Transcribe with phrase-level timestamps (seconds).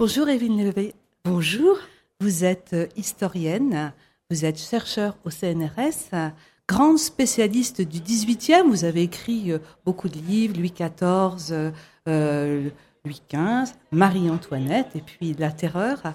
[0.00, 0.94] Bonjour Evelyne Levé.
[1.26, 1.76] Bonjour.
[2.20, 3.92] Vous êtes euh, historienne,
[4.30, 6.32] vous êtes chercheur au CNRS,
[6.66, 8.62] grande spécialiste du 18e.
[8.62, 11.72] Vous avez écrit euh, beaucoup de livres, Louis XIV,
[12.08, 12.70] euh,
[13.04, 16.14] Louis XV, Marie-Antoinette et puis La Terreur.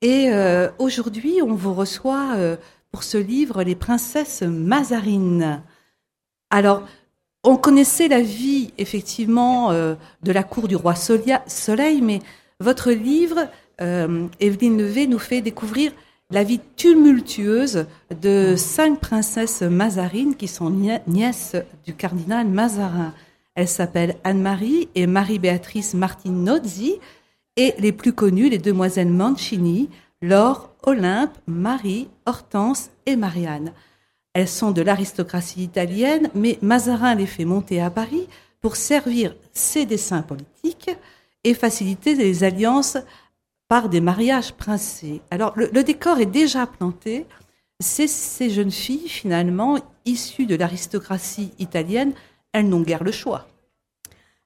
[0.00, 0.30] Et
[0.78, 2.36] aujourd'hui, on vous reçoit
[2.92, 5.60] pour ce livre Les princesses Mazarines.
[6.50, 6.84] Alors,
[7.42, 9.96] on connaissait la vie, effectivement, de
[10.32, 12.20] la cour du roi Soleil, mais
[12.60, 13.48] votre livre,
[13.80, 15.92] euh, Evelyne Levé, nous fait découvrir
[16.30, 17.86] la vie tumultueuse
[18.20, 20.70] de cinq princesses mazarines qui sont
[21.06, 23.12] nièces du cardinal Mazarin.
[23.54, 26.94] Elles s'appellent Anne-Marie et Marie-Béatrice Martinozzi
[27.56, 29.90] et les plus connues, les demoiselles Mancini,
[30.22, 33.72] Laure, Olympe, Marie, Hortense et Marianne.
[34.32, 38.26] Elles sont de l'aristocratie italienne, mais Mazarin les fait monter à Paris
[38.60, 40.90] pour servir ses desseins politiques
[41.44, 42.96] et faciliter les alliances
[43.68, 45.20] par des mariages princiers.
[45.30, 47.26] Alors le, décor est déjà planté.
[47.80, 52.12] Ces, jeunes filles, finalement, issues de l'aristocratie italienne,
[52.52, 53.48] elles n'ont guère le choix.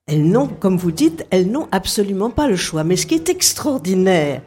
[0.07, 2.85] Elles n'ont, comme vous dites, elles n'ont absolument pas le choix.
[2.85, 4.43] Mais ce qui est extraordinaire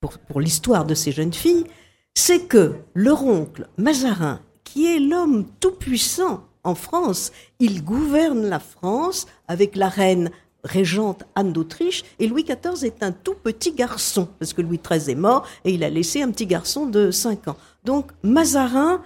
[0.00, 1.66] pour, pour l'histoire de ces jeunes filles,
[2.14, 9.26] c'est que leur oncle Mazarin, qui est l'homme tout-puissant en France, il gouverne la France
[9.48, 10.30] avec la reine
[10.64, 15.12] régente Anne d'Autriche, et Louis XIV est un tout petit garçon, parce que Louis XIII
[15.12, 17.56] est mort, et il a laissé un petit garçon de 5 ans.
[17.84, 19.02] Donc Mazarin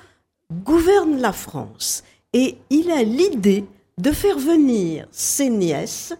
[0.64, 3.64] gouverne la France, et il a l'idée
[3.98, 6.14] de faire venir ses nièces,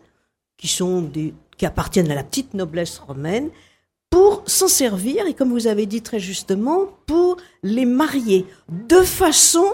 [0.57, 3.51] qui, sont des, qui appartiennent à la petite noblesse romaine,
[4.09, 9.67] pour s'en servir, et comme vous avez dit très justement, pour les marier, de façon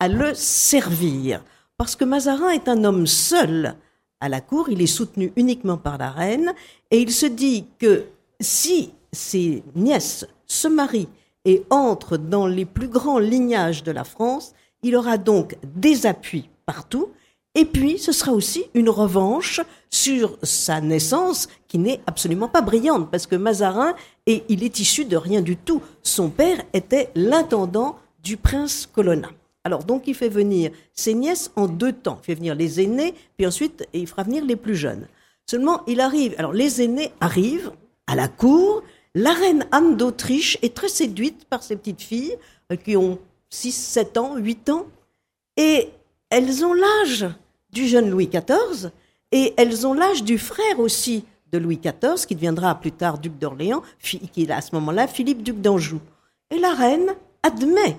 [0.00, 1.44] à le servir.
[1.76, 3.76] Parce que Mazarin est un homme seul,
[4.20, 6.52] à la cour, il est soutenu uniquement par la reine,
[6.90, 8.04] et il se dit que
[8.40, 11.08] si ses nièces se marient
[11.44, 16.48] et entrent dans les plus grands lignages de la France, il aura donc des appuis
[16.66, 17.10] partout,
[17.54, 23.10] et puis ce sera aussi une revanche sur sa naissance qui n'est absolument pas brillante,
[23.10, 23.94] parce que Mazarin,
[24.26, 25.80] et il est issu de rien du tout.
[26.02, 29.28] Son père était l'intendant du prince Colonna.
[29.64, 32.18] Alors donc il fait venir ses nièces en deux temps.
[32.22, 35.08] Il fait venir les aînés, puis ensuite il fera venir les plus jeunes.
[35.46, 37.72] Seulement il arrive, alors les aînés arrivent
[38.06, 38.82] à la cour,
[39.14, 42.36] la reine Anne d'Autriche est très séduite par ces petites filles
[42.72, 43.18] euh, qui ont
[43.50, 44.86] 6, 7 ans, 8 ans,
[45.56, 45.90] et
[46.30, 47.26] elles ont l'âge
[47.70, 48.90] du jeune Louis XIV,
[49.30, 53.38] et elles ont l'âge du frère aussi de Louis XIV, qui deviendra plus tard duc
[53.38, 56.00] d'Orléans, qui est à ce moment-là Philippe duc d'Anjou.
[56.50, 57.96] Et la reine admet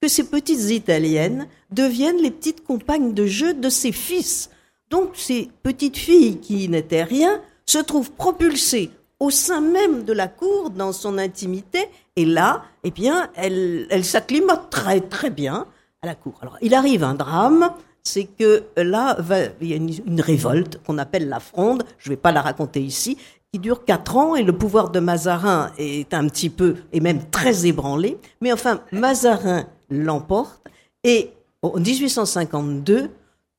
[0.00, 4.50] que ces petites Italiennes deviennent les petites compagnes de jeu de ses fils.
[4.90, 10.28] Donc ces petites filles qui n'étaient rien se trouvent propulsées au sein même de la
[10.28, 15.66] cour, dans son intimité, et là, eh bien, elle s'acclimatent très très bien
[16.02, 16.34] à la cour.
[16.40, 17.72] Alors, il arrive un drame,
[18.04, 19.16] c'est que là,
[19.60, 22.42] il y a une, une révolte qu'on appelle la fronde, je ne vais pas la
[22.42, 23.18] raconter ici,
[23.52, 27.28] qui dure quatre ans et le pouvoir de Mazarin est un petit peu, et même
[27.30, 28.18] très ébranlé.
[28.40, 30.62] Mais enfin, Mazarin l'emporte.
[31.04, 31.30] Et
[31.62, 33.10] en 1852,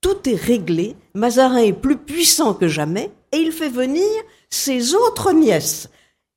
[0.02, 0.96] tout est réglé.
[1.14, 4.06] Mazarin est plus puissant que jamais et il fait venir
[4.50, 5.90] ses autres nièces.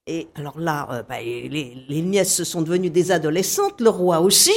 [0.07, 4.53] Et alors là, euh, bah, les, les, nièces sont devenues des adolescentes, le roi aussi.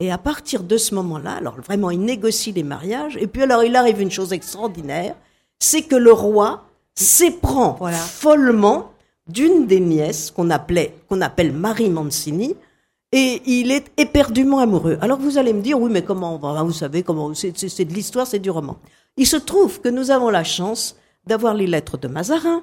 [0.00, 3.16] Et à partir de ce moment-là, alors vraiment, il négocie les mariages.
[3.16, 5.14] Et puis alors, il arrive une chose extraordinaire,
[5.60, 6.64] c'est que le roi
[6.96, 8.92] s'éprend follement
[9.28, 12.56] d'une des nièces qu'on appelait, qu'on appelle Marie Mancini,
[13.12, 14.98] et il est éperdument amoureux.
[15.00, 18.38] Alors vous allez me dire, oui, mais comment, vous savez, comment, c'est de l'histoire, c'est
[18.38, 18.78] du roman.
[19.16, 20.96] Il se trouve que nous avons la chance
[21.26, 22.62] d'avoir les lettres de Mazarin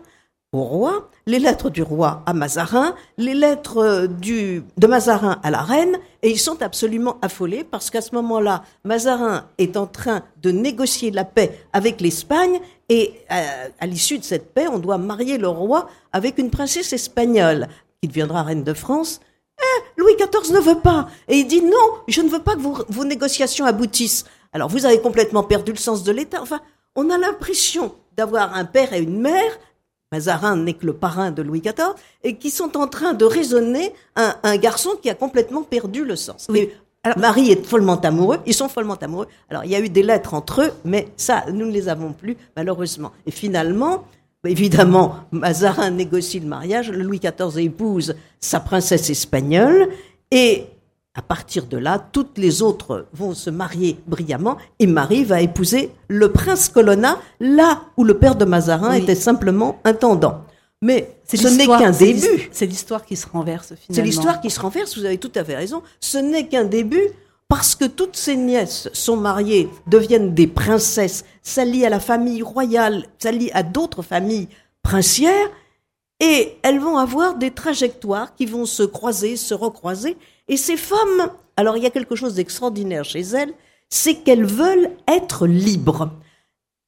[0.52, 5.62] au roi, les lettres du roi à Mazarin, les lettres du, de Mazarin à la
[5.62, 10.50] reine, et ils sont absolument affolés parce qu'à ce moment-là, Mazarin est en train de
[10.50, 12.60] négocier la paix avec l'Espagne,
[12.90, 13.44] et à,
[13.80, 17.68] à l'issue de cette paix, on doit marier le roi avec une princesse espagnole
[18.02, 19.20] qui deviendra reine de France,
[20.10, 21.08] Louis XIV ne veut pas.
[21.28, 21.72] Et il dit non,
[22.08, 24.26] je ne veux pas que vos, négociations aboutissent.
[24.54, 26.42] Alors vous avez complètement perdu le sens de l'État.
[26.42, 26.62] Enfin,
[26.96, 29.60] on a l'impression d'avoir un père et une mère.
[30.12, 33.94] Mazarin n'est que le parrain de Louis XIV et qui sont en train de raisonner
[34.16, 36.48] un, garçon qui a complètement perdu le sens.
[36.50, 36.70] Oui.
[37.16, 39.28] Marie est follement amoureux, ils sont follement amoureux.
[39.50, 42.12] Alors il y a eu des lettres entre eux, mais ça, nous ne les avons
[42.12, 43.12] plus malheureusement.
[43.26, 44.04] Et finalement,
[44.48, 49.90] Évidemment, Mazarin négocie le mariage, Louis XIV épouse sa princesse espagnole,
[50.32, 50.66] et
[51.14, 55.92] à partir de là, toutes les autres vont se marier brillamment, et Marie va épouser
[56.08, 60.46] le prince Colonna, là où le père de Mazarin était simplement intendant.
[60.82, 62.48] Mais ce n'est qu'un début.
[62.54, 63.86] C'est l'histoire qui se renverse finalement.
[63.92, 65.84] C'est l'histoire qui se renverse, vous avez tout à fait raison.
[66.00, 67.10] Ce n'est qu'un début
[67.50, 73.08] parce que toutes ces nièces sont mariées, deviennent des princesses, s'allient à la famille royale,
[73.18, 74.48] s'allient à d'autres familles
[74.84, 75.50] princières,
[76.20, 80.16] et elles vont avoir des trajectoires qui vont se croiser, se recroiser.
[80.48, 83.54] Et ces femmes, alors il y a quelque chose d'extraordinaire chez elles,
[83.90, 86.12] c'est qu'elles veulent être libres.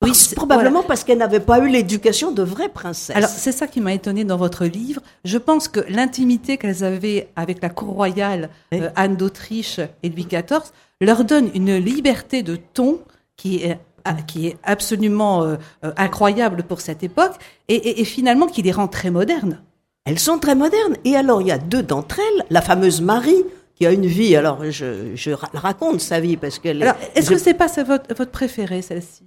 [0.02, 3.16] Oui, probablement parce qu'elles n'avaient pas eu l'éducation de vraies princesses.
[3.16, 5.02] Alors c'est ça qui m'a étonnée dans votre livre.
[5.26, 10.26] Je pense que l'intimité qu'elles avaient avec la cour royale, euh, Anne d'Autriche et Louis
[10.26, 10.72] XIV,
[11.02, 13.00] leur donne une liberté de ton
[13.38, 17.34] qui est ah, qui est absolument euh, euh, incroyable pour cette époque
[17.68, 19.62] et, et finalement qui les rend très modernes.
[20.06, 20.96] Elles sont très modernes.
[21.06, 23.44] Et alors il y a deux d'entre elles, la fameuse Marie
[23.76, 24.36] qui a une vie.
[24.36, 26.82] Alors je, je raconte sa vie parce qu'elle.
[26.82, 29.24] Alors est-ce que c'est pas votre, votre préférée celle-ci?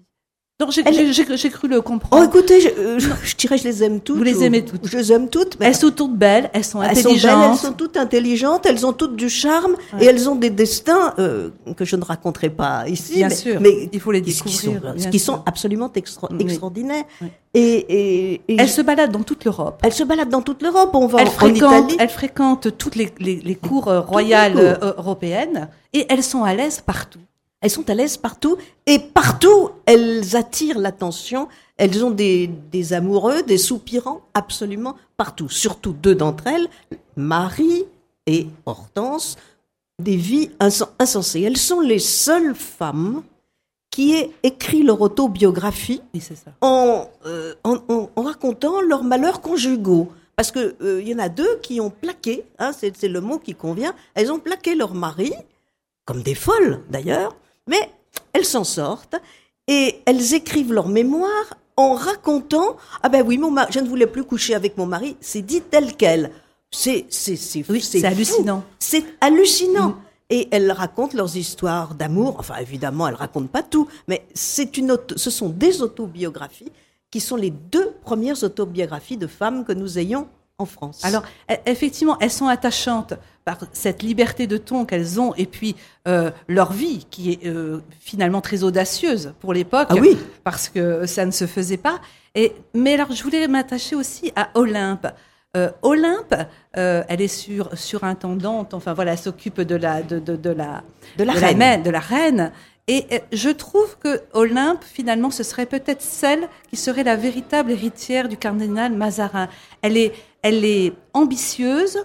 [0.61, 2.25] Donc j'ai cru le comprendre.
[2.25, 4.19] Oh, écoutez, je, euh, je, dirais je les aime toutes.
[4.19, 4.87] Vous les aimez toutes.
[4.87, 5.57] Je les aime toutes.
[5.59, 7.13] elles sont toutes belles, elles sont intelligentes.
[7.13, 10.37] Elles sont, belles, elles sont toutes intelligentes, elles ont toutes du charme et elles ont
[10.37, 13.17] des destins euh, que je ne raconterai pas ici.
[13.17, 14.95] Bien mais, sûr, mais il faut les découvrir.
[14.95, 17.05] Qui sont, qui sont absolument extraordinaires.
[17.53, 19.81] Et, et, elles se baladent dans toute l'Europe.
[19.83, 20.91] Elles se baladent dans toute l'Europe.
[20.95, 21.97] On va elles en, fréquentent, Italie.
[21.99, 26.81] Elles fréquentent toutes les, les, les cours royales euh, européennes et elles sont à l'aise
[26.81, 27.19] partout.
[27.65, 31.49] Elles sont à l'aise partout et partout elles attirent l'attention.
[31.79, 35.49] Elles ont des, des amoureux, des soupirants absolument partout.
[35.49, 36.69] Surtout deux d'entre elles,
[37.17, 37.87] Marie
[38.27, 39.37] et Hortense,
[39.99, 41.41] des vies insensées.
[41.41, 43.23] Elles sont les seules femmes
[43.91, 46.03] qui aient écrit leur autobiographie
[46.61, 50.13] En, euh, en, en, racontant leurs malheurs conjugaux.
[50.37, 53.55] Parce qu'il euh, y en a deux qui ont plaqué, hein, c'est le mot qui
[53.55, 55.33] convient, elles ont plaqué leur mari,
[56.05, 57.35] comme des folles d'ailleurs,
[57.67, 57.91] mais
[58.33, 59.17] elles s'en sortent
[59.67, 64.07] et elles écrivent leur mémoire en racontant ah ben oui mon mari, je ne voulais
[64.07, 66.31] plus coucher avec mon mari, c'est dit tel quel.
[66.71, 68.65] C'est c'est c'est oui, c'est hallucinant.
[68.79, 69.89] C'est hallucinant.
[69.91, 69.97] Mm.
[70.31, 72.37] Et elles racontent leurs histoires d'amour.
[72.39, 76.73] Enfin, évidemment, elles racontent pas tout, mais c'est une ce sont des autobiographies
[77.11, 80.27] qui sont les deux premières autobiographies de femmes que nous ayons
[80.59, 81.05] en France.
[81.05, 83.15] Alors, e, effectivement, elles sont attachantes
[83.45, 85.77] par cette liberté de ton qu'elles ont et puis
[86.09, 90.17] euh, leur vie qui est euh, finalement très audacieuse pour l'époque ah oui.
[90.45, 92.01] parce que ça ne se faisait pas.
[92.35, 95.07] Et, mais alors, je voulais m'attacher aussi à Olympe.
[95.57, 96.35] Euh, Olympe,
[96.73, 100.83] elle est sur surintendante, enfin voilà, elle s'occupe de la de, de, de la
[101.17, 101.83] de la, reine.
[101.85, 102.51] de la reine.
[102.87, 108.29] Et je trouve que Olympe, finalement, ce serait peut-être celle qui serait la véritable héritière
[108.29, 109.49] du cardinal Mazarin.
[109.81, 110.13] Elle est,
[110.45, 111.99] elle est ambitieuse,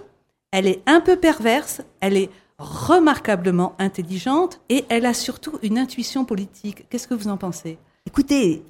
[0.52, 6.24] elle est un peu perverse, elle est remarquablement intelligente et elle a surtout une intuition
[6.24, 6.86] politique.
[6.90, 7.78] Qu'est-ce que vous en pensez?
[8.08, 8.64] Écoutez,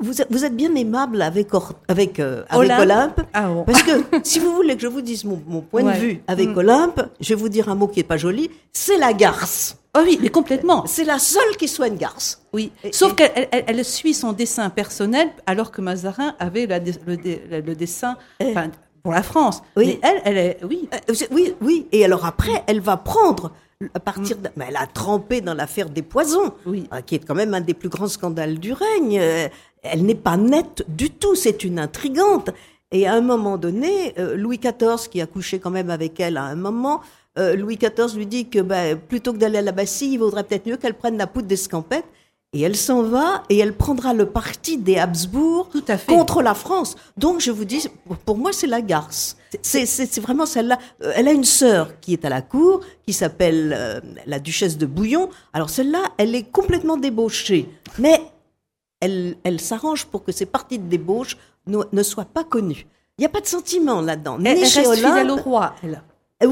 [0.00, 1.48] vous êtes, vous êtes, bien aimable avec,
[1.86, 3.20] avec, euh, avec Olympe.
[3.34, 3.92] Ah Parce que
[4.24, 6.58] si vous voulez que je vous dise mon, mon point de vue avec mm.
[6.58, 9.76] Olympe, je vais vous dire un mot qui est pas joli, c'est la garce.
[9.96, 10.84] Oh oui, mais complètement.
[10.86, 12.42] C'est la seule qui soit une garce.
[12.52, 12.72] Oui.
[12.92, 18.16] Sauf qu'elle elle, suit son dessin personnel, alors que Mazarin avait la, le, le, dessin.
[18.40, 18.54] Eh.
[19.02, 19.62] Pour la France.
[19.76, 19.98] Oui.
[20.02, 20.88] Mais elle, elle est, oui.
[20.92, 21.86] Euh, oui, oui.
[21.92, 23.52] Et alors après, elle va prendre
[23.94, 26.88] à partir de, mais elle a trempé dans l'affaire des poisons, oui.
[26.92, 29.18] Euh, qui est quand même un des plus grands scandales du règne.
[29.20, 29.48] Euh,
[29.82, 32.50] elle n'est pas nette du tout, c'est une intrigante.
[32.90, 36.44] Et à un moment donné, Louis XIV, qui a couché quand même avec elle à
[36.44, 37.02] un moment,
[37.36, 40.66] Louis XIV lui dit que ben, plutôt que d'aller à la Bastille, il vaudrait peut-être
[40.66, 42.06] mieux qu'elle prenne la poudre d'escampette.
[42.54, 46.10] Et elle s'en va et elle prendra le parti des Habsbourg Tout à fait.
[46.10, 46.96] contre la France.
[47.18, 47.86] Donc je vous dis,
[48.24, 49.36] pour moi c'est la garce.
[49.60, 50.78] C'est vraiment celle-là.
[51.02, 54.78] Euh, elle a une sœur qui est à la cour, qui s'appelle euh, la duchesse
[54.78, 55.28] de Bouillon.
[55.52, 58.18] Alors celle-là, elle est complètement débauchée, mais
[59.00, 61.36] elle, elle s'arrange pour que ces parties de débauche
[61.66, 62.86] ne, ne soient pas connues.
[63.18, 64.38] Il n'y a pas de sentiment là-dedans.
[64.40, 66.02] Elle, elle reste fidèle au roi, elle.
[66.40, 66.46] Euh,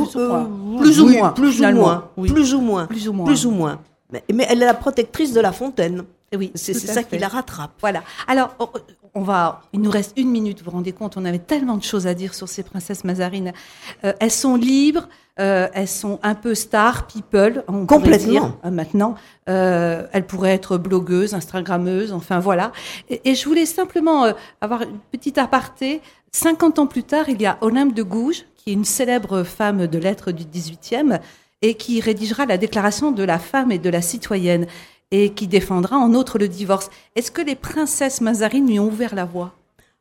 [0.79, 3.81] plus, ou moins, plus ou moins, plus ou moins, plus ou moins.
[4.11, 6.05] Mais, elle est la protectrice de la fontaine.
[6.37, 7.73] Oui, c'est ça qui la rattrape.
[7.81, 8.03] Voilà.
[8.27, 8.57] Alors,
[9.17, 11.83] on va, il nous reste une minute, vous vous rendez compte, on avait tellement de
[11.83, 13.53] choses à dire sur ces princesses mazarines.
[14.05, 15.09] Euh, elles sont libres,
[15.41, 18.31] euh, elles sont un peu stars, people, on Complètement.
[18.31, 19.15] Dire, euh, maintenant.
[19.47, 22.73] elles pourraient être blogueuses, instagrammeuses, enfin voilà.
[23.09, 26.03] Et, et je voulais simplement avoir une petite aparté.
[26.33, 29.87] 50 ans plus tard, il y a Olympe de Gouges, qui est une célèbre femme
[29.87, 31.21] de lettres du 18e,
[31.63, 34.67] et qui rédigera la déclaration de la femme et de la citoyenne
[35.11, 36.91] et qui défendra en outre le divorce.
[37.15, 39.55] Est-ce que les princesses mazarines lui ont ouvert la voie?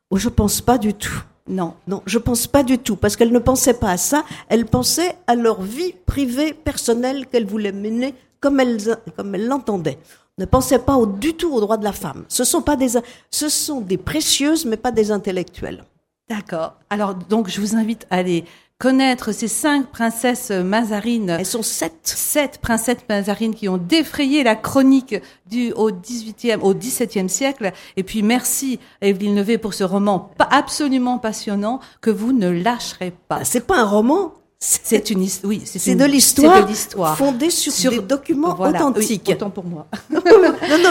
[0.09, 1.24] Oh, Je pense pas du tout.
[1.47, 1.75] Non.
[1.88, 5.15] Non, je pense pas du tout, parce qu'elles ne pensaient pas à ça, elles pensaient
[5.27, 10.00] à leur vie privée, personnelle, qu'elles voulaient mener comme elles, comme elles l'entendaient.
[10.38, 12.25] Ne pensaient pas du tout aux droits de la femme.
[12.27, 15.83] Ce sont pas des, ce sont des précieuses, mais pas des intellectuelles.
[16.27, 16.74] D'accord.
[16.89, 18.45] Alors, donc, je vous invite à aller
[18.77, 21.29] connaître ces cinq princesses mazarines.
[21.29, 21.94] Elles sont sept.
[22.03, 25.15] Sept princesses mazarines qui ont défrayé la chronique
[25.48, 27.72] du, au 18e, au 17e siècle.
[27.96, 33.44] Et puis, merci Evelyne Levé pour ce roman absolument passionnant que vous ne lâcherez pas.
[33.44, 35.50] C'est pas un roman, c'est une histoire.
[35.50, 39.24] Oui, c'est de l'histoire fondée sur, sur, des documents authentiques.
[39.27, 39.88] Oui, autant pour moi.
[40.10, 40.22] non,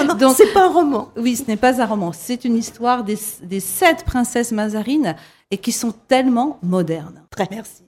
[0.06, 0.34] non, non.
[0.34, 1.10] c'est pas un roman.
[1.16, 2.12] Oui, ce n'est pas un roman.
[2.12, 5.16] C'est une histoire des, des sept princesses mazarines
[5.54, 7.22] et qui sont tellement modernes.
[7.30, 7.46] Très.
[7.48, 7.82] Merci.